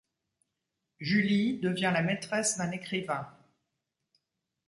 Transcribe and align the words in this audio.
Julie 0.99 1.59
devient 1.59 1.91
la 1.93 2.01
maîtresse 2.01 2.57
d'un 2.57 2.71
écrivain. 2.71 3.31